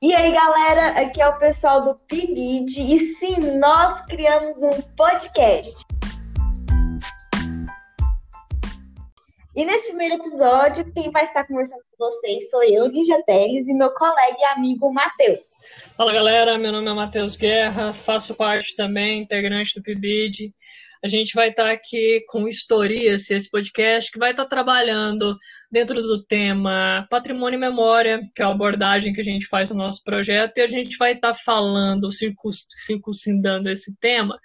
[0.00, 5.74] E aí, galera, aqui é o pessoal do PIBID e sim, nós criamos um podcast.
[9.56, 13.74] E nesse primeiro episódio, quem vai estar conversando com vocês sou eu, Lígia Teles, e
[13.74, 15.46] meu colega e amigo Matheus.
[15.96, 20.54] Fala galera, meu nome é Matheus Guerra, faço parte também, integrante do PIBID.
[21.02, 25.36] A gente vai estar aqui com Historias, esse podcast, que vai estar trabalhando
[25.70, 29.76] dentro do tema Patrimônio e Memória, que é a abordagem que a gente faz no
[29.76, 34.36] nosso projeto, e a gente vai estar falando, circuncindando esse tema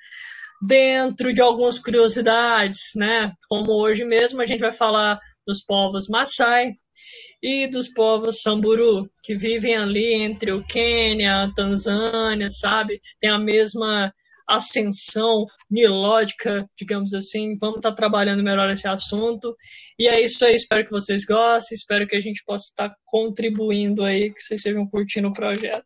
[0.66, 3.34] dentro de algumas curiosidades, né?
[3.50, 6.72] Como hoje mesmo a gente vai falar dos povos Maasai
[7.42, 13.02] e dos povos Samburu, que vivem ali entre o Quênia, a Tanzânia, sabe?
[13.20, 14.14] Tem a mesma
[14.48, 17.56] ascensão milódica, digamos assim.
[17.60, 19.56] Vamos estar trabalhando melhor esse assunto.
[19.98, 24.04] E é isso aí, espero que vocês gostem, espero que a gente possa estar contribuindo
[24.04, 25.86] aí, que vocês estejam curtindo o projeto.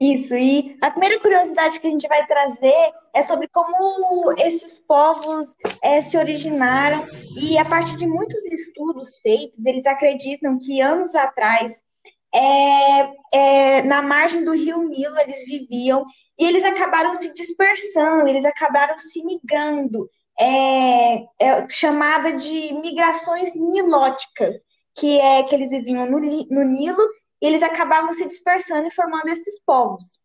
[0.00, 5.46] Isso, e a primeira curiosidade que a gente vai trazer é sobre como esses povos
[5.82, 7.04] é, se originaram,
[7.38, 11.82] e a partir de muitos estudos feitos, eles acreditam que anos atrás
[12.34, 16.04] é, é, na margem do rio Nilo eles viviam
[16.38, 24.56] e eles acabaram se dispersando, eles acabaram se migrando, é, é chamada de migrações nilóticas,
[24.94, 27.02] que é que eles viviam no, no Nilo
[27.42, 30.18] e eles acabavam se dispersando e formando esses povos.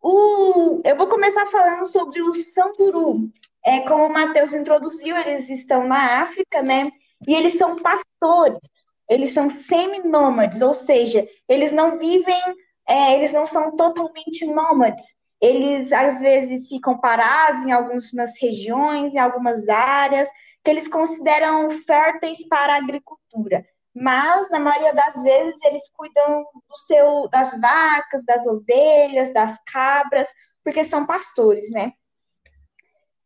[0.00, 3.28] O, eu vou começar falando sobre o Samburu.
[3.64, 6.92] É, como o Matheus introduziu, eles estão na África, né?
[7.26, 8.60] E eles são pastores
[9.08, 12.40] eles são seminômades, ou seja, eles não vivem,
[12.88, 15.14] é, eles não são totalmente nômades.
[15.40, 20.28] Eles às vezes ficam parados em algumas regiões, em algumas áreas
[20.64, 23.64] que eles consideram férteis para a agricultura.
[23.94, 30.26] Mas na maioria das vezes eles cuidam do seu das vacas, das ovelhas, das cabras,
[30.64, 31.92] porque são pastores, né?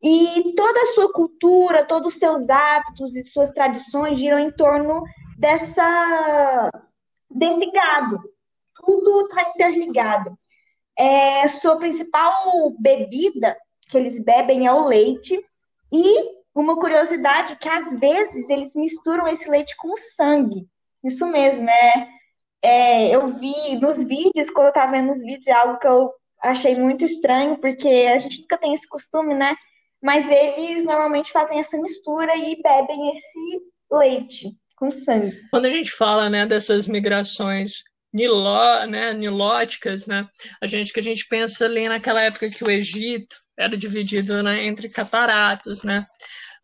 [0.03, 5.03] E toda a sua cultura, todos os seus hábitos e suas tradições giram em torno
[5.41, 6.71] dessa
[7.31, 8.21] desse gado.
[8.84, 10.37] Tudo está interligado.
[10.99, 13.56] É, sua principal bebida
[13.89, 15.43] que eles bebem é o leite
[15.91, 20.69] e uma curiosidade que às vezes eles misturam esse leite com sangue.
[21.03, 22.09] Isso mesmo, é,
[22.62, 26.12] é eu vi nos vídeos, quando eu estava vendo os vídeos, é algo que eu
[26.43, 29.55] achei muito estranho, porque a gente nunca tem esse costume, né?
[30.03, 35.38] Mas eles normalmente fazem essa mistura e bebem esse leite com sangue.
[35.50, 40.26] Quando a gente fala né, dessas migrações niló, né, nilóticas, né,
[40.60, 44.66] a gente que a gente pensa ali naquela época que o Egito era dividido né,
[44.66, 46.04] entre cataratas, né,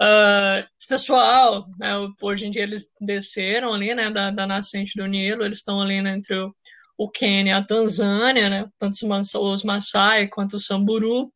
[0.00, 5.06] Uh, esse pessoal, né, hoje em dia eles desceram ali, né, da, da nascente do
[5.06, 6.54] Nilo, eles estão ali né, entre o,
[6.98, 8.94] o Quênia e a Tanzânia, né, tanto
[9.40, 11.32] os, Maasai quanto os Samburu,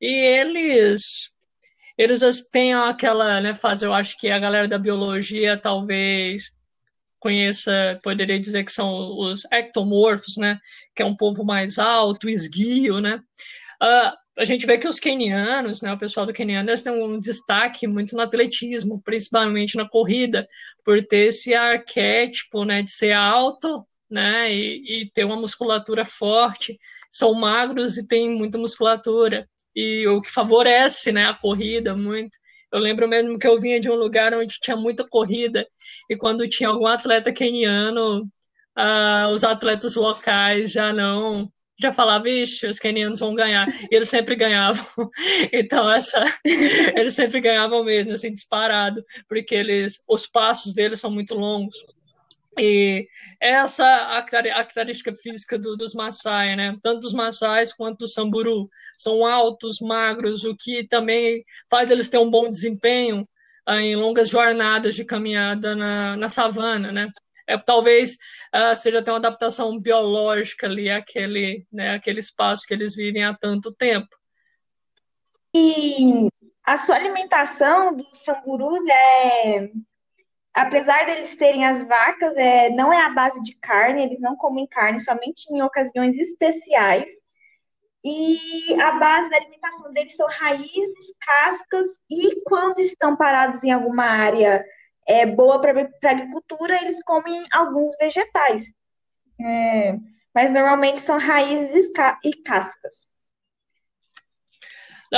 [0.00, 1.34] e eles
[1.98, 6.56] eles têm aquela né, fase, eu acho que a galera da biologia talvez
[7.18, 10.60] conheça, poderia dizer que são os ectomorfos, né,
[10.94, 13.20] que é um povo mais alto, esguio, né,
[13.82, 17.18] uh, a gente vê que os kenianos, né, o pessoal do keniano, eles têm um
[17.18, 20.46] destaque muito no atletismo, principalmente na corrida,
[20.84, 26.78] por ter esse arquétipo, né, de ser alto, né, e, e ter uma musculatura forte,
[27.10, 32.36] são magros e têm muita musculatura e o que favorece né, a corrida muito.
[32.72, 35.64] Eu lembro mesmo que eu vinha de um lugar onde tinha muita corrida,
[36.10, 38.24] e quando tinha algum atleta keniano,
[38.76, 41.48] uh, os atletas locais já não.
[41.80, 43.68] Já falavam, vixe, os kenianos vão ganhar.
[43.88, 44.84] E eles sempre ganhavam.
[45.52, 46.24] Então, essa,
[46.96, 51.76] eles sempre ganhavam mesmo, assim, disparado, porque eles, os passos deles são muito longos.
[52.58, 53.08] E
[53.40, 56.76] essa a, a característica física do, dos Maasai, né?
[56.82, 58.68] Tanto dos Maasais quanto do Samburu.
[58.96, 63.28] São altos, magros, o que também faz eles ter um bom desempenho
[63.66, 67.08] ah, em longas jornadas de caminhada na, na savana, né?
[67.46, 68.18] É, talvez
[68.54, 73.32] uh, seja até uma adaptação biológica ali, aquele, né, aquele espaço que eles vivem há
[73.32, 74.08] tanto tempo.
[75.54, 76.28] E
[76.62, 79.70] a sua alimentação dos samburus é
[80.58, 84.66] apesar deles terem as vacas, é, não é a base de carne, eles não comem
[84.66, 87.08] carne somente em ocasiões especiais.
[88.04, 94.04] E a base da alimentação deles são raízes, cascas, e quando estão parados em alguma
[94.04, 94.64] área
[95.06, 98.62] é, boa para agricultura, eles comem alguns vegetais.
[99.40, 99.96] É,
[100.34, 101.90] mas normalmente são raízes
[102.24, 103.07] e cascas.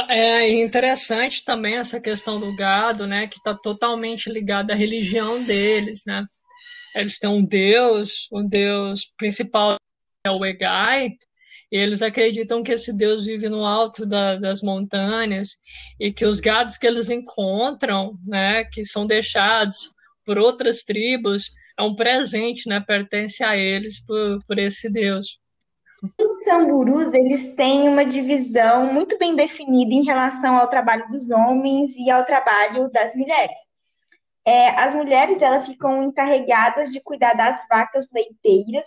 [0.09, 6.03] É interessante também essa questão do gado, né, que está totalmente ligada à religião deles,
[6.07, 6.25] né?
[6.95, 9.77] Eles têm um deus, o deus principal
[10.25, 11.11] é o Egai,
[11.73, 15.57] e eles acreditam que esse deus vive no alto da, das montanhas
[15.99, 19.91] e que os gados que eles encontram, né, que são deixados
[20.25, 25.40] por outras tribos, é um presente, né, pertence a eles por, por esse deus.
[26.03, 31.95] Os samburus, eles têm uma divisão muito bem definida em relação ao trabalho dos homens
[31.97, 33.59] e ao trabalho das mulheres.
[34.45, 38.85] É, as mulheres, elas ficam encarregadas de cuidar das vacas leiteiras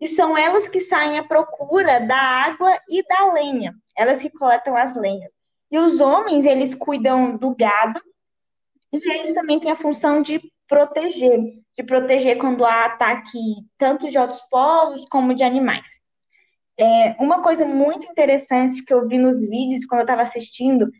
[0.00, 3.74] e são elas que saem à procura da água e da lenha.
[3.96, 5.30] Elas que coletam as lenhas.
[5.70, 8.00] E os homens, eles cuidam do gado
[8.92, 11.40] e eles também têm a função de proteger,
[11.76, 13.38] de proteger quando há ataque
[13.76, 16.01] tanto de outros povos como de animais.
[16.78, 20.90] É, uma coisa muito interessante que eu vi nos vídeos quando eu estava assistindo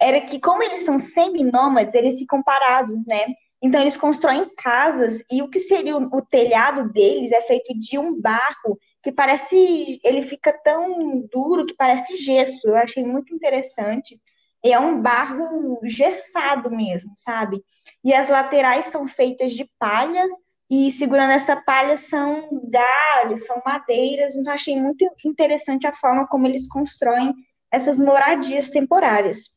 [0.00, 3.26] era que, como eles são semi-nômades, eles ficam parados, né?
[3.62, 7.96] Então, eles constroem casas e o que seria o, o, telhado deles é feito de
[7.96, 10.00] um barro que parece.
[10.02, 12.52] Ele fica tão duro que parece gesso.
[12.64, 14.20] Eu achei muito interessante.
[14.64, 17.62] E é um barro gessado mesmo, sabe?
[18.04, 20.30] E as laterais são feitas de palhas
[20.74, 24.34] e segurando essa palha são galhos, são madeiras.
[24.34, 27.34] Então, achei muito interessante a forma como eles constroem
[27.70, 29.50] essas moradias temporárias.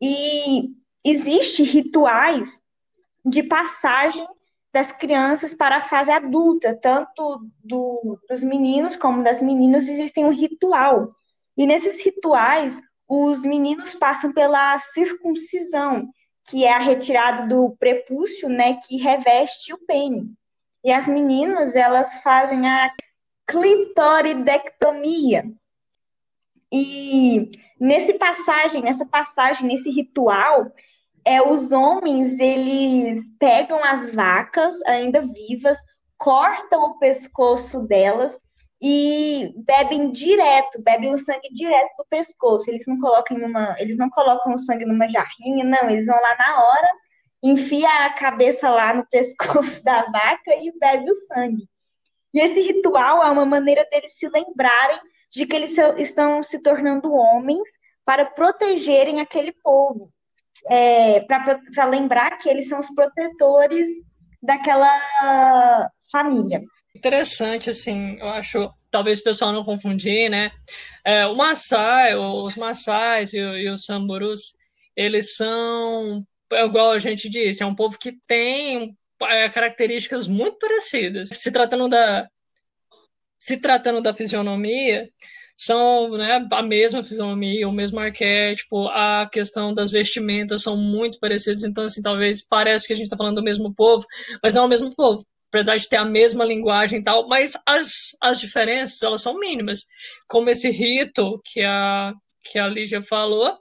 [0.00, 0.70] E
[1.04, 2.48] existe rituais
[3.24, 4.24] de passagem
[4.72, 10.30] das crianças para a fase adulta, tanto do, dos meninos como das meninas, existem um
[10.32, 11.10] ritual.
[11.56, 16.08] E nesses rituais, os meninos passam pela circuncisão,
[16.48, 20.30] que é a retirada do prepúcio, né, que reveste o pênis.
[20.84, 22.90] E as meninas, elas fazem a
[23.46, 25.44] clitoridectomia.
[26.72, 27.50] E
[27.80, 30.72] nesse passagem, nessa passagem, nesse ritual,
[31.24, 35.76] é, os homens, eles pegam as vacas ainda vivas,
[36.16, 38.38] cortam o pescoço delas
[38.80, 42.70] e bebem direto, bebem o sangue direto do pescoço.
[42.70, 46.36] Eles não colocam numa, eles não colocam o sangue numa jarrinha, não, eles vão lá
[46.38, 46.88] na hora,
[47.42, 51.68] enfia a cabeça lá no pescoço da vaca e bebe o sangue.
[52.32, 54.98] E esse ritual é uma maneira deles se lembrarem
[55.30, 57.68] de que eles estão se tornando homens
[58.04, 60.10] para protegerem aquele povo
[60.66, 63.88] é, para lembrar que eles são os protetores
[64.42, 64.90] daquela
[66.10, 66.62] família.
[66.94, 70.50] Interessante, assim, eu acho, talvez o pessoal não confundir, né?
[71.04, 74.54] É, o Maasai, os Maasais e, e os Samburus,
[74.96, 80.58] eles são, é igual a gente disse, é um povo que tem é, características muito
[80.58, 81.28] parecidas.
[81.28, 82.28] Se tratando da,
[83.38, 85.08] se tratando da fisionomia,
[85.56, 91.64] são né, a mesma fisionomia, o mesmo arquétipo, a questão das vestimentas são muito parecidas,
[91.64, 94.06] então assim, talvez pareça que a gente está falando do mesmo povo,
[94.42, 97.54] mas não é o mesmo povo, apesar de ter a mesma linguagem e tal, mas
[97.66, 99.86] as, as diferenças, elas são mínimas,
[100.28, 102.12] como esse rito que a,
[102.44, 103.58] que a Lígia falou,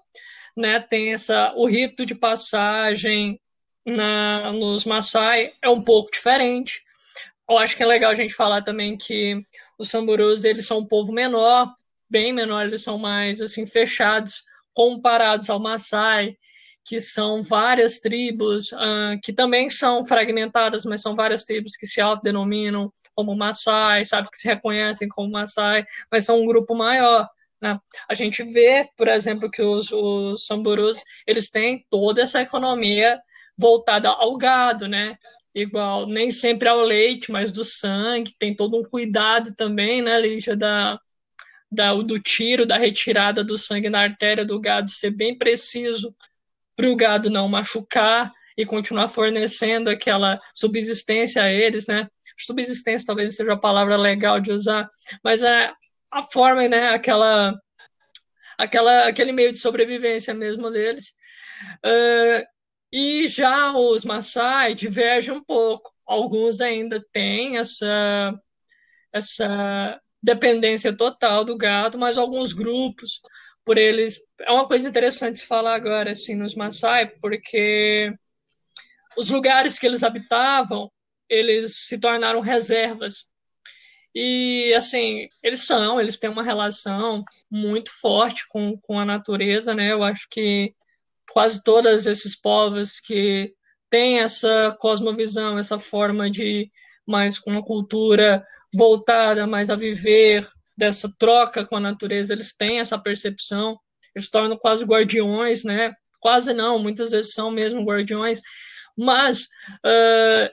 [0.56, 3.40] né, tem essa, o rito de passagem
[3.86, 6.82] na, nos Maasai é um pouco diferente,
[7.50, 9.42] eu acho que é legal a gente falar também que
[9.80, 11.74] os samburus, eles são um povo menor,
[12.10, 14.44] bem menor, eles são mais assim fechados
[14.74, 16.36] comparados ao Maasai,
[16.88, 22.00] que são várias tribos uh, que também são fragmentadas, mas são várias tribos que se
[22.00, 27.28] autodenominam como Maasai, sabe, que se reconhecem como Maasai, mas são um grupo maior.
[27.62, 27.78] Né?
[28.08, 33.20] A gente vê, por exemplo, que os, os samburus eles têm toda essa economia
[33.58, 35.18] voltada ao gado, né?
[35.54, 40.56] Igual, nem sempre ao leite, mas do sangue, tem todo um cuidado também, né, Lígia,
[40.56, 41.00] da,
[41.70, 46.16] da, do tiro, da retirada do sangue na artéria do gado ser bem preciso
[46.78, 52.08] para o gado não machucar e continuar fornecendo aquela subsistência a eles, né?
[52.38, 54.88] Subsistência talvez seja a palavra legal de usar,
[55.24, 55.74] mas é
[56.14, 56.90] a forma, né?
[56.90, 57.60] Aquela,
[58.58, 61.16] aquela, aquele meio de sobrevivência mesmo deles.
[61.84, 62.46] Uh,
[62.92, 65.92] e já os Maasai divergem um pouco.
[66.06, 68.40] Alguns ainda têm essa,
[69.12, 73.20] essa dependência total do gado, mas alguns grupos,
[73.68, 74.22] por eles.
[74.40, 78.14] É uma coisa interessante falar agora, assim, nos Maasai, porque
[79.18, 80.90] os lugares que eles habitavam,
[81.30, 83.26] eles se tornaram reservas.
[84.16, 87.22] E, assim, eles são, eles têm uma relação
[87.52, 89.92] muito forte com, com a natureza, né?
[89.92, 90.74] Eu acho que
[91.30, 93.54] quase todos esses povos que
[93.90, 96.72] têm essa cosmovisão, essa forma de
[97.06, 100.48] mais uma cultura voltada mais a viver
[100.78, 103.78] dessa troca com a natureza, eles têm essa percepção,
[104.16, 105.94] eles tornam quase guardiões, né?
[106.20, 108.42] Quase não, muitas vezes são mesmo guardiões,
[108.98, 109.44] mas
[109.84, 110.50] uh,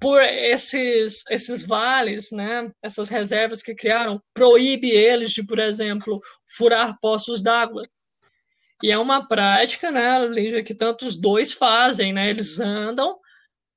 [0.00, 6.98] por esses, esses vales, né, essas reservas que criaram, proíbe eles de, por exemplo, furar
[7.00, 7.88] poços d'água.
[8.82, 12.30] E é uma prática, né, Lígia, que tantos dois fazem, né?
[12.30, 13.18] Eles andam,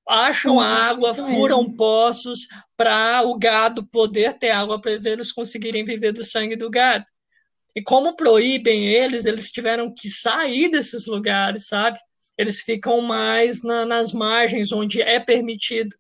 [0.08, 6.12] acham Sim, água, furam poços para o gado poder ter água para eles conseguirem viver
[6.12, 7.06] do sangue do gado.
[7.76, 11.98] E como proíbem eles, eles tiveram que sair desses lugares, sabe?
[12.38, 15.96] Eles ficam mais na, nas margens, onde é permitido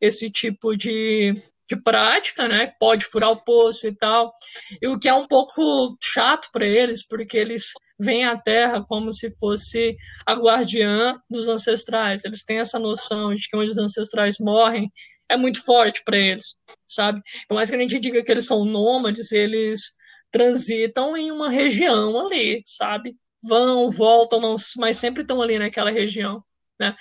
[0.00, 1.34] esse tipo de,
[1.68, 2.72] de prática, né?
[2.78, 4.32] Pode furar o poço e tal.
[4.80, 9.12] E o que é um pouco chato para eles, porque eles veem a Terra como
[9.12, 12.24] se fosse a guardiã dos ancestrais.
[12.24, 14.90] Eles têm essa noção de que onde os ancestrais morrem
[15.28, 17.20] é muito forte para eles, sabe?
[17.48, 19.92] Por mais que a gente diga que eles são nômades, eles
[20.30, 23.16] transitam em uma região ali, sabe?
[23.42, 24.40] Vão, voltam,
[24.76, 26.42] mas sempre estão ali naquela região,
[26.78, 26.94] né?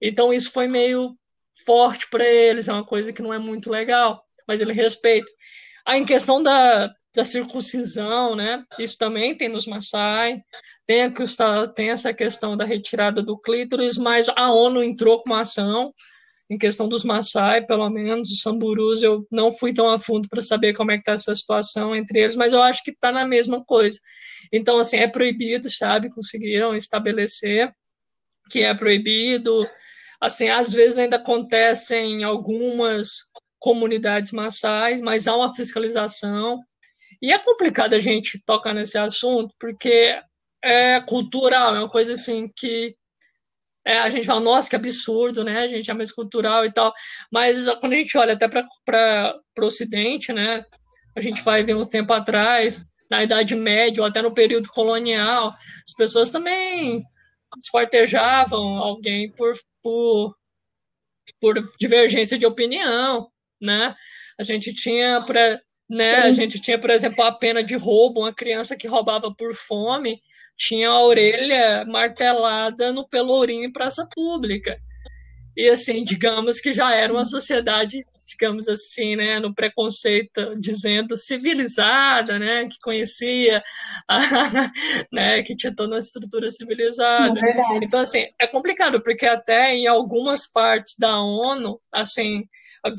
[0.00, 1.16] Então isso foi meio
[1.64, 5.30] forte para eles, é uma coisa que não é muito legal, mas ele respeita.
[5.86, 8.64] Aí, em questão da, da circuncisão, né?
[8.78, 10.40] Isso também tem nos Maasai,
[10.86, 11.12] tem, a,
[11.74, 15.92] tem essa questão da retirada do clítoris, mas a ONU entrou com uma ação
[16.48, 20.40] em questão dos Maasai, pelo menos, os samburus, eu não fui tão a fundo para
[20.40, 23.26] saber como é que está essa situação entre eles, mas eu acho que está na
[23.26, 23.98] mesma coisa.
[24.52, 26.08] Então, assim, é proibido, sabe?
[26.08, 27.72] Conseguiram estabelecer
[28.48, 29.68] que é proibido,
[30.20, 33.18] Assim, às vezes ainda acontece em algumas
[33.58, 36.60] comunidades maçais, mas há uma fiscalização.
[37.20, 40.20] E é complicado a gente tocar nesse assunto, porque
[40.62, 42.96] é cultural, é uma coisa assim que
[43.86, 45.58] é, a gente fala, nossa, que absurdo, né?
[45.60, 46.92] A gente é mais cultural e tal.
[47.30, 50.64] Mas quando a gente olha até para o Ocidente, né?
[51.14, 55.54] A gente vai ver um tempo atrás, na Idade Média, ou até no período colonial,
[55.86, 57.00] as pessoas também
[57.56, 60.36] esquartejavam alguém por, por,
[61.40, 63.30] por divergência de opinião,
[63.60, 63.94] né?
[64.38, 65.24] A gente tinha
[65.88, 69.54] né, a gente tinha, por exemplo, a pena de roubo, uma criança que roubava por
[69.54, 70.20] fome
[70.56, 74.80] tinha a orelha martelada no pelourinho em praça pública.
[75.56, 82.38] E assim, digamos que já era uma sociedade, digamos assim, né, no preconceito, dizendo civilizada,
[82.38, 83.62] né, que conhecia,
[84.06, 84.20] a,
[85.10, 87.40] né, que tinha toda uma estrutura civilizada.
[87.40, 92.44] É então, assim, é complicado, porque até em algumas partes da ONU, assim,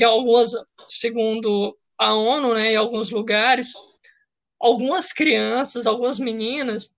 [0.04, 0.52] algumas,
[0.86, 3.74] segundo a ONU, né, em alguns lugares,
[4.60, 6.94] algumas crianças, algumas meninas,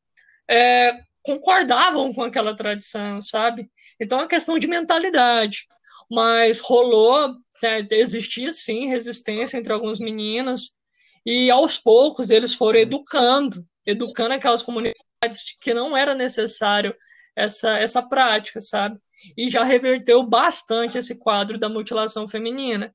[0.50, 3.70] é, concordavam com aquela tradição, sabe?
[4.00, 5.68] Então é questão de mentalidade.
[6.10, 10.78] Mas rolou, né, existia sim resistência entre algumas meninas,
[11.26, 16.96] e aos poucos eles foram educando, educando aquelas comunidades que não era necessário
[17.36, 18.98] essa, essa prática, sabe?
[19.38, 22.94] E já reverteu bastante esse quadro da mutilação feminina.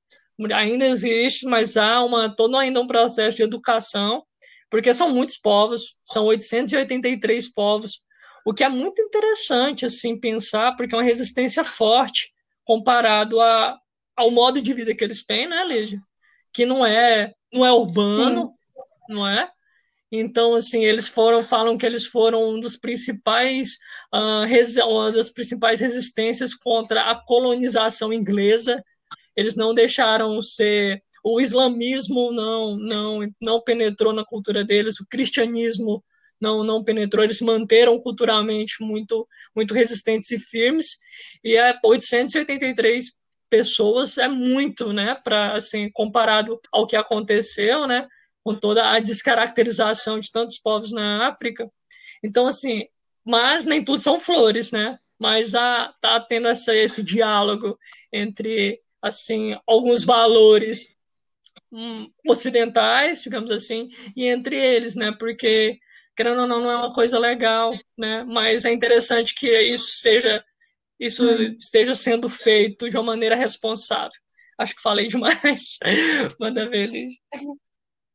[0.55, 4.25] Ainda existe, mas há uma, todo ainda um processo de educação,
[4.71, 8.05] porque são muitos povos, são 883 povos
[8.45, 13.79] o que é muito interessante assim pensar, porque é uma resistência forte comparado a,
[14.15, 15.99] ao modo de vida que eles têm, né, Lígia?
[16.53, 19.15] Que não é, não é urbano, Sim.
[19.15, 19.51] não é?
[20.13, 23.79] Então, assim, eles foram, falam que eles foram um dos principais,
[24.15, 28.85] uh, uma das principais resistências contra a colonização inglesa.
[29.37, 36.05] Eles não deixaram ser, o islamismo não, não, não penetrou na cultura deles, o cristianismo
[36.41, 40.99] não, não penetrou, eles manteram culturalmente muito, muito resistentes e firmes,
[41.43, 43.13] e é 883
[43.49, 48.07] pessoas é muito, né, para assim, comparado ao que aconteceu, né,
[48.43, 51.71] com toda a descaracterização de tantos povos na África.
[52.23, 52.87] Então, assim,
[53.25, 54.99] mas nem tudo são flores, né?
[55.19, 57.79] Mas a, tá tendo essa, esse diálogo
[58.13, 60.97] entre, assim, alguns valores
[61.71, 65.13] hum, ocidentais, digamos assim, e entre eles, né?
[65.13, 65.79] Porque
[66.17, 68.25] querendo ou não, não é uma coisa legal, né?
[68.25, 70.43] Mas é interessante que isso seja
[70.99, 71.57] isso hum.
[71.59, 74.19] esteja sendo feito de uma maneira responsável.
[74.57, 75.79] Acho que falei demais.
[76.41, 77.19] Manda ver, Lígia.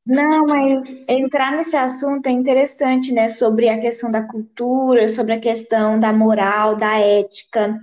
[0.06, 3.30] Não, mas entrar nesse assunto é interessante, né?
[3.30, 7.78] Sobre a questão da cultura, sobre a questão da moral, da ética,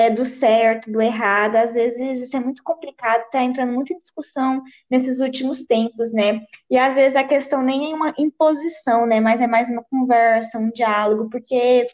[0.00, 1.56] é, do certo, do errado.
[1.56, 6.40] Às vezes isso é muito complicado, tá entrando muito em discussão nesses últimos tempos, né?
[6.70, 9.20] E às vezes a questão nem é uma imposição, né?
[9.20, 11.84] Mas é mais uma conversa, um diálogo, porque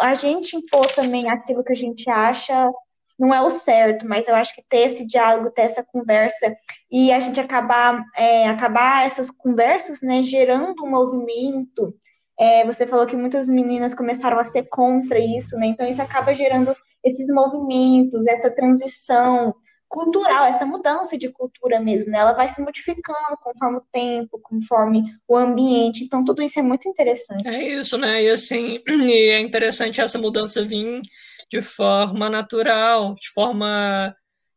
[0.00, 2.70] a gente impor também aquilo que a gente acha
[3.18, 6.56] não é o certo, mas eu acho que ter esse diálogo, ter essa conversa
[6.90, 11.94] e a gente acabar, é, acabar essas conversas, né, gerando um movimento.
[12.40, 15.66] É, você falou que muitas meninas começaram a ser contra isso, né?
[15.66, 19.54] Então isso acaba gerando esses movimentos, essa transição
[19.88, 22.18] cultural, essa mudança de cultura mesmo, né?
[22.18, 26.02] Ela vai se modificando conforme o tempo, conforme o ambiente.
[26.02, 27.46] Então, tudo isso é muito interessante.
[27.46, 28.24] É isso, né?
[28.24, 31.00] E assim, e é interessante essa mudança vir
[31.48, 34.14] de forma natural, de forma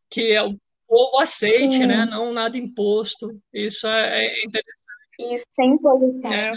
[0.10, 1.86] que o povo aceite, Sim.
[1.86, 2.06] né?
[2.06, 3.30] Não nada imposto.
[3.54, 5.36] Isso é, é interessante.
[5.36, 6.34] Isso, sem imposição.
[6.34, 6.54] É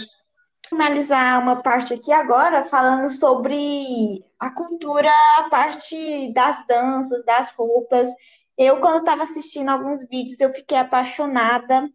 [0.71, 8.09] finalizar uma parte aqui agora falando sobre a cultura, a parte das danças, das roupas.
[8.57, 11.89] Eu, quando estava assistindo alguns vídeos, eu fiquei apaixonada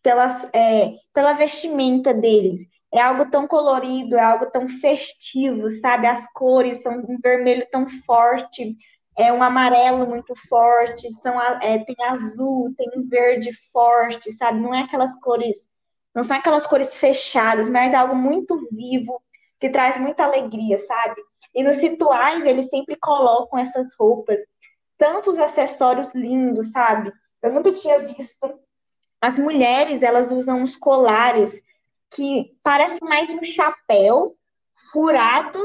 [0.00, 2.60] pelas, é, pela vestimenta deles.
[2.94, 6.06] É algo tão colorido, é algo tão festivo, sabe?
[6.06, 8.76] As cores são um vermelho tão forte,
[9.18, 14.60] é um amarelo muito forte, são, é, tem azul, tem um verde forte, sabe?
[14.60, 15.68] Não é aquelas cores
[16.14, 19.22] não são aquelas cores fechadas, mas é algo muito vivo,
[19.58, 21.20] que traz muita alegria, sabe?
[21.54, 24.40] E nos rituais eles sempre colocam essas roupas,
[24.96, 27.12] tantos acessórios lindos, sabe?
[27.42, 28.58] Eu nunca tinha visto.
[29.20, 31.62] As mulheres, elas usam uns colares
[32.10, 34.36] que parecem mais um chapéu
[34.92, 35.60] furado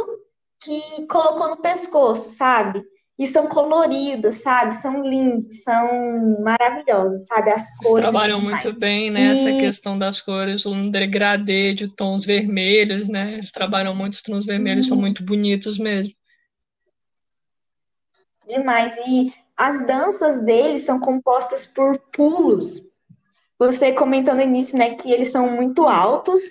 [0.61, 2.83] que colocou no pescoço, sabe?
[3.17, 4.75] E são coloridos, sabe?
[4.81, 7.49] São lindos, são maravilhosos, sabe?
[7.51, 7.91] As cores.
[7.91, 9.59] Eles trabalham muito bem nessa né?
[9.59, 13.35] questão das cores, um degradê de tons vermelhos, né?
[13.35, 16.13] Eles trabalham muito os tons vermelhos, são muito bonitos mesmo.
[18.47, 18.93] Demais.
[19.07, 22.83] E as danças deles são compostas por pulos.
[23.57, 26.41] Você comentou no início, né, que eles são muito altos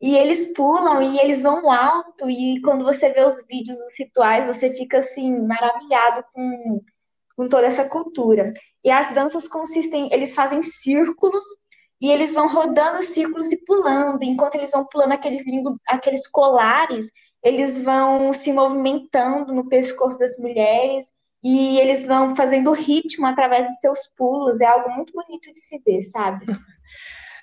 [0.00, 4.46] e eles pulam e eles vão alto, e quando você vê os vídeos, os rituais,
[4.46, 6.82] você fica assim, maravilhado com,
[7.36, 8.52] com toda essa cultura.
[8.82, 11.44] E as danças consistem, eles fazem círculos
[12.00, 14.22] e eles vão rodando círculos e pulando.
[14.22, 15.42] Enquanto eles vão pulando aqueles,
[15.86, 17.06] aqueles colares,
[17.42, 21.06] eles vão se movimentando no pescoço das mulheres
[21.42, 24.62] e eles vão fazendo ritmo através dos seus pulos.
[24.62, 26.46] É algo muito bonito de se ver, sabe?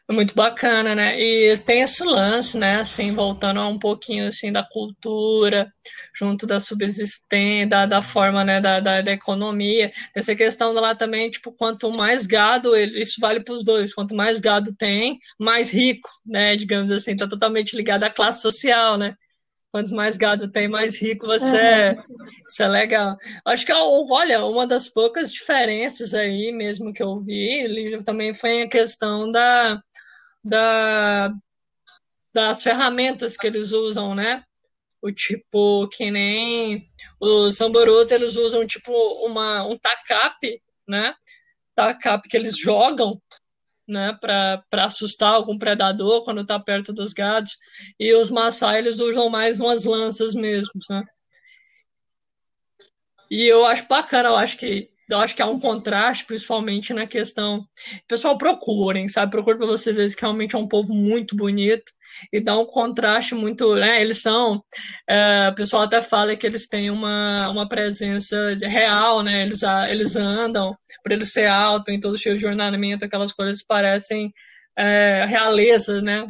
[0.09, 1.19] É muito bacana, né?
[1.21, 2.77] E tem esse lance, né?
[2.79, 5.69] Assim, voltando a um pouquinho assim da cultura,
[6.15, 8.61] junto da subsistência, da, da forma, né?
[8.61, 9.91] Da, da, da economia.
[10.15, 13.93] Essa questão lá também, tipo, quanto mais gado, isso vale para os dois.
[13.93, 16.55] Quanto mais gado tem, mais rico, né?
[16.55, 19.13] Digamos assim, tá totalmente ligado à classe social, né?
[19.71, 21.95] Quanto mais gado tem, mais rico você é.
[22.47, 23.17] Isso é legal.
[23.45, 28.69] Acho que, olha, uma das poucas diferenças aí mesmo que eu vi também foi a
[28.69, 29.81] questão da,
[30.47, 31.33] da,
[32.33, 34.43] das ferramentas que eles usam, né?
[35.01, 38.91] O tipo, que nem os samborus, eles usam tipo
[39.25, 41.13] uma, um tacape, né?
[41.75, 43.21] Tacape que eles jogam,
[43.87, 44.17] né?
[44.19, 47.57] Para assustar algum predador quando está perto dos gados.
[47.99, 51.03] E os Maasai, eles usam mais umas lanças mesmo, né?
[53.29, 57.07] E eu acho bacana, eu acho que eu acho que há um contraste, principalmente na
[57.07, 57.65] questão.
[58.07, 59.31] Pessoal, procurem, sabe?
[59.31, 61.91] Procurem para você ver que realmente é um povo muito bonito
[62.31, 63.75] e dá um contraste muito.
[63.75, 64.01] Né?
[64.01, 64.61] Eles são.
[65.07, 69.43] É, o pessoal até fala que eles têm uma, uma presença real, né?
[69.43, 74.33] Eles, eles andam, por eles ser alto, em todo cheio de ornamento, aquelas coisas parecem
[74.77, 76.27] é, realeza, né?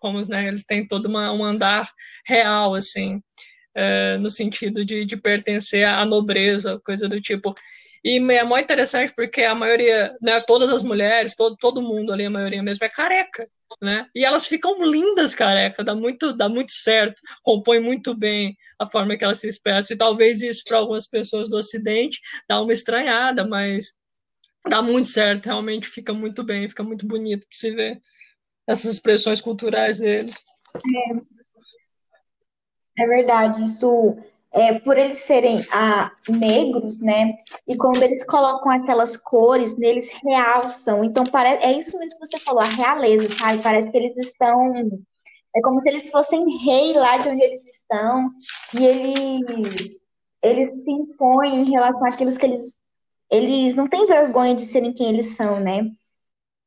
[0.00, 1.88] Como né, eles têm todo uma, um andar
[2.26, 3.20] real, assim.
[3.74, 7.52] É, no sentido de, de pertencer à nobreza, coisa do tipo.
[8.04, 12.24] E é muito interessante porque a maioria, né, todas as mulheres, todo, todo mundo ali,
[12.24, 13.48] a maioria mesmo, é careca,
[13.82, 14.06] né?
[14.14, 19.16] E elas ficam lindas careca, dá muito, dá muito certo, compõe muito bem a forma
[19.16, 19.94] que elas se expressam.
[19.94, 23.94] E talvez isso para algumas pessoas do Ocidente dá uma estranhada, mas
[24.68, 28.00] dá muito certo, realmente fica muito bem, fica muito bonito de se ver
[28.66, 30.34] essas expressões culturais deles.
[32.96, 34.18] É, é verdade, isso
[34.52, 37.34] é, por eles serem ah, negros, né?
[37.66, 41.04] E quando eles colocam aquelas cores, neles realçam.
[41.04, 43.62] Então, parece, é isso mesmo que você falou, a realeza, sabe?
[43.62, 44.74] Parece que eles estão.
[45.54, 48.28] É como se eles fossem rei lá de onde eles estão.
[48.78, 50.00] E eles,
[50.42, 52.72] eles se impõem em relação àquilo que eles.
[53.30, 55.90] Eles não têm vergonha de serem quem eles são, né?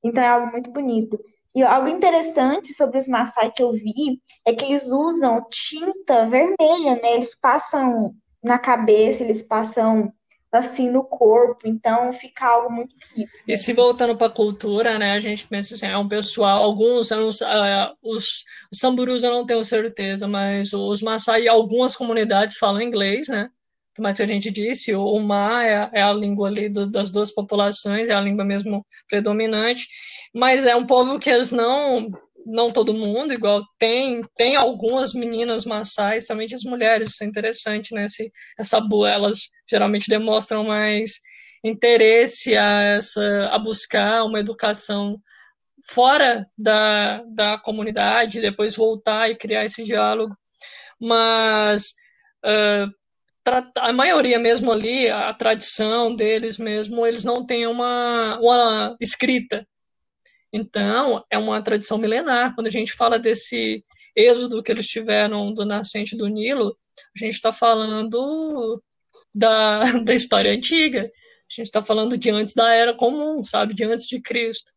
[0.04, 1.20] Então é algo muito bonito.
[1.54, 6.96] E algo interessante sobre os Maasai que eu vi é que eles usam tinta vermelha,
[7.02, 7.16] né?
[7.16, 10.12] Eles passam na cabeça, eles passam
[10.52, 13.32] assim no corpo, então fica algo muito bonito.
[13.48, 17.10] E se voltando para a cultura, né, a gente pensa assim, é um pessoal, alguns,
[17.12, 17.16] uh,
[18.04, 23.50] os, os samburus eu não tenho certeza, mas os Maasai, algumas comunidades falam inglês, né?
[24.00, 27.32] Mas que a gente disse, o Ma é, é a língua ali do, das duas
[27.32, 29.88] populações, é a língua mesmo predominante,
[30.34, 32.10] mas é um povo que eles não,
[32.46, 37.94] não todo mundo, igual tem, tem algumas meninas maçais, também as mulheres, isso é interessante,
[37.94, 38.06] né,
[38.58, 41.20] essa boa, elas geralmente demonstram mais
[41.64, 45.20] interesse a, essa, a buscar uma educação
[45.90, 50.36] fora da, da comunidade, depois voltar e criar esse diálogo.
[51.00, 51.94] Mas
[52.46, 52.92] uh,
[53.78, 59.68] a maioria mesmo ali, a tradição deles mesmo, eles não têm uma, uma escrita.
[60.54, 62.54] Então, é uma tradição milenar.
[62.56, 63.82] Quando a gente fala desse
[64.16, 66.78] êxodo que eles tiveram do nascente do Nilo,
[67.16, 68.82] a gente está falando
[69.34, 71.02] da, da história antiga.
[71.04, 73.74] A gente está falando de antes da era comum, sabe?
[73.74, 74.72] De antes de Cristo.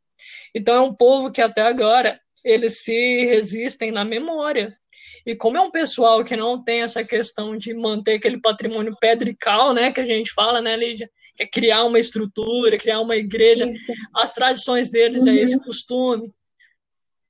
[0.55, 4.77] Então é um povo que até agora eles se resistem na memória.
[5.27, 9.73] E como é um pessoal que não tem essa questão de manter aquele patrimônio pedrical,
[9.73, 13.67] né, que a gente fala, né, Lídia, que é criar uma estrutura, criar uma igreja,
[13.67, 13.93] Isso.
[14.15, 15.33] as tradições deles uhum.
[15.33, 16.33] é esse costume.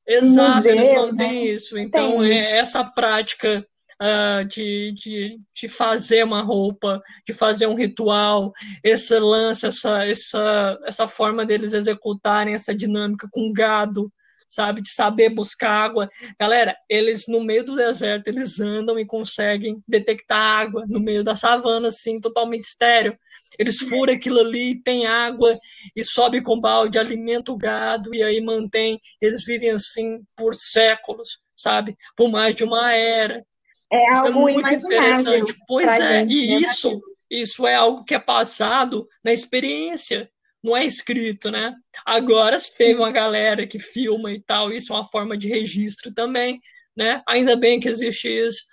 [0.06, 1.50] Exato, eles não têm né?
[1.50, 1.78] isso.
[1.78, 3.66] Então, é essa prática
[4.02, 8.52] uh, de, de, de fazer uma roupa, de fazer um ritual,
[8.82, 14.12] esse lance, essa, essa, essa forma deles executarem essa dinâmica com gado,
[14.54, 16.08] sabe, de saber buscar água.
[16.38, 21.34] Galera, eles no meio do deserto, eles andam e conseguem detectar água no meio da
[21.34, 23.18] savana, assim, totalmente estéreo.
[23.58, 25.58] Eles furam aquilo ali, tem água
[25.94, 28.98] e sobe com balde, alimenta o gado e aí mantém.
[29.20, 31.96] Eles vivem assim por séculos, sabe?
[32.16, 33.44] Por mais de uma era.
[33.92, 35.54] É algo é muito interessante.
[35.68, 36.54] Pois é, gente, e né?
[36.56, 40.28] isso, isso é algo que é passado na experiência
[40.64, 41.74] não é escrito, né?
[42.06, 46.58] Agora teve uma galera que filma e tal, isso é uma forma de registro também,
[46.96, 47.22] né?
[47.28, 48.64] Ainda bem que existe isso,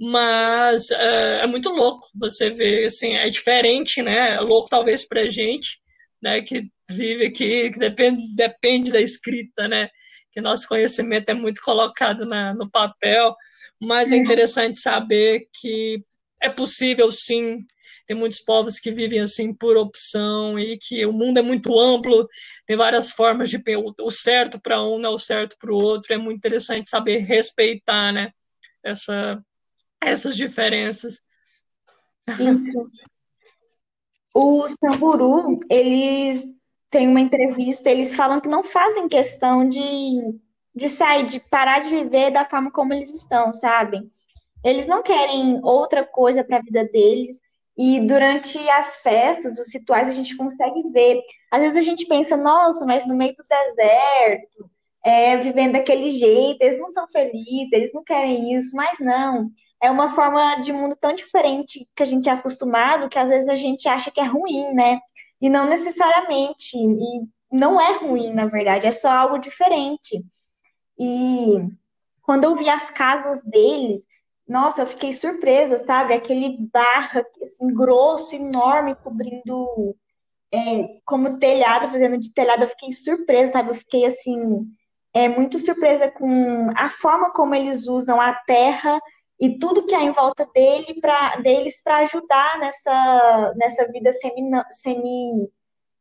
[0.00, 4.36] mas é, é muito louco você ver, assim, é diferente, né?
[4.36, 5.78] É louco talvez pra gente,
[6.22, 6.40] né?
[6.40, 9.90] Que vive aqui, que depende, depende da escrita, né?
[10.32, 13.34] Que nosso conhecimento é muito colocado na, no papel,
[13.78, 14.22] mas é uhum.
[14.22, 16.02] interessante saber que
[16.40, 17.58] é possível sim
[18.06, 22.28] tem muitos povos que vivem assim por opção e que o mundo é muito amplo,
[22.66, 23.62] tem várias formas de
[24.00, 26.12] o certo para um não é o certo para o outro.
[26.12, 28.30] É muito interessante saber respeitar, né?
[28.82, 29.42] Essa,
[30.00, 31.22] essas diferenças.
[32.28, 32.90] Isso.
[34.34, 36.44] O Samburu, eles
[36.90, 39.80] têm uma entrevista, eles falam que não fazem questão de,
[40.74, 44.00] de sair, de parar de viver da forma como eles estão, sabe?
[44.64, 47.38] Eles não querem outra coisa para a vida deles.
[47.76, 51.20] E durante as festas, os rituais, a gente consegue ver.
[51.50, 54.70] Às vezes a gente pensa, nossa, mas no meio do deserto,
[55.04, 59.50] é, vivendo daquele jeito, eles não são felizes, eles não querem isso, mas não.
[59.82, 63.48] É uma forma de mundo tão diferente que a gente é acostumado que às vezes
[63.48, 65.00] a gente acha que é ruim, né?
[65.40, 66.76] E não necessariamente.
[66.78, 70.24] E não é ruim, na verdade, é só algo diferente.
[70.98, 71.58] E
[72.22, 74.06] quando eu vi as casas deles,
[74.46, 76.12] nossa, eu fiquei surpresa, sabe?
[76.12, 79.96] Aquele barra assim, grosso, enorme, cobrindo
[80.52, 82.64] é, como telhado, fazendo de telhado.
[82.64, 83.70] Eu fiquei surpresa, sabe?
[83.70, 84.66] Eu fiquei assim,
[85.14, 89.00] é, muito surpresa com a forma como eles usam a terra
[89.40, 94.42] e tudo que há em volta dele pra, deles para ajudar nessa, nessa vida semi,
[94.70, 95.48] semi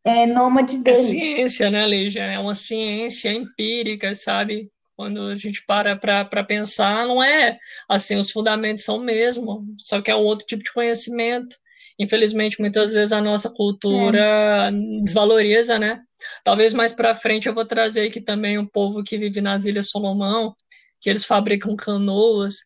[0.04, 1.00] é, nômade deles.
[1.00, 2.24] É ciência, né, Lígia?
[2.24, 4.70] É uma ciência empírica, sabe?
[4.96, 7.58] Quando a gente para para pensar, não é
[7.90, 11.56] assim, os fundamentos são o mesmo, só que é um outro tipo de conhecimento.
[12.00, 14.72] Infelizmente, muitas vezes a nossa cultura é.
[15.04, 16.02] desvaloriza, né?
[16.44, 19.90] Talvez mais para frente eu vou trazer aqui também um povo que vive nas Ilhas
[19.90, 20.56] Solomão,
[21.00, 22.58] que eles fabricam canoas.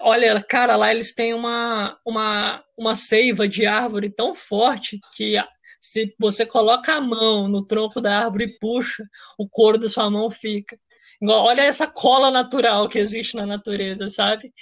[0.00, 5.36] Olha, cara, lá eles têm uma, uma, uma seiva de árvore tão forte que
[5.80, 9.04] se você coloca a mão no tronco da árvore e puxa,
[9.38, 10.78] o couro da sua mão fica.
[11.22, 14.52] Olha essa cola natural que existe na natureza, sabe?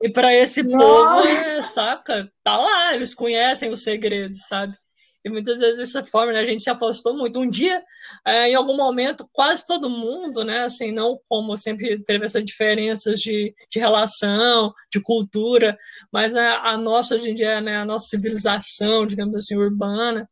[0.00, 0.76] E para esse Nossa.
[0.78, 2.32] povo, é, saca?
[2.42, 4.76] Tá lá, eles conhecem os segredos, sabe?
[5.24, 7.40] E muitas vezes essa forma, né, a gente se afastou muito.
[7.40, 7.82] Um dia,
[8.24, 13.20] é, em algum momento, quase todo mundo, né, assim, não como sempre teve essas diferenças
[13.20, 15.76] de, de relação, de cultura,
[16.12, 20.28] mas né, a nossa, hoje em dia, né, a nossa civilização, digamos assim, urbana,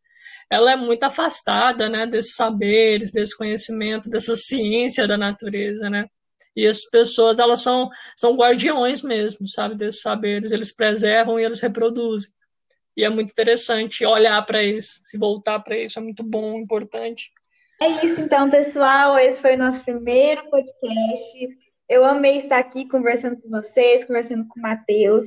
[0.50, 6.06] ela é muito afastada, né, desses saberes, desse conhecimento, dessa ciência da natureza, né?
[6.54, 11.61] E as pessoas, elas são, são guardiões mesmo, sabe, desses saberes, eles preservam e eles
[11.61, 12.30] reproduzem.
[12.96, 17.30] E é muito interessante olhar para isso, se voltar para isso, é muito bom, importante.
[17.82, 21.48] É isso então, pessoal, esse foi o nosso primeiro podcast.
[21.87, 25.24] Eu amei estar aqui conversando com vocês, conversando com o Matheus.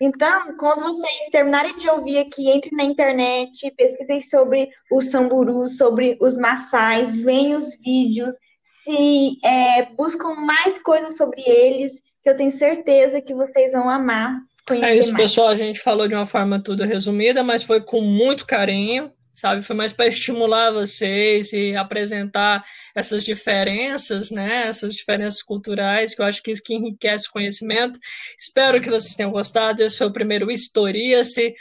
[0.00, 6.16] Então, quando vocês terminarem de ouvir aqui, entre na internet, pesquisem sobre o samburu, sobre
[6.20, 8.34] os maçais, veem os vídeos,
[8.82, 14.40] se é, buscam mais coisas sobre eles, que eu tenho certeza que vocês vão amar.
[14.70, 15.24] É isso, mais.
[15.24, 15.48] pessoal.
[15.48, 19.62] A gente falou de uma forma tudo resumida, mas foi com muito carinho, sabe?
[19.62, 22.64] Foi mais para estimular vocês e apresentar
[22.94, 24.66] essas diferenças, né?
[24.66, 27.98] Essas diferenças culturais, que eu acho que isso que enriquece o conhecimento.
[28.38, 29.82] Espero que vocês tenham gostado.
[29.82, 31.54] Esse foi o primeiro Historia-se.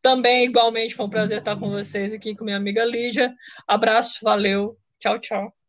[0.00, 3.32] Também, igualmente, foi um prazer estar com vocês aqui, com minha amiga Lídia.
[3.68, 5.61] Abraço, valeu, tchau, tchau.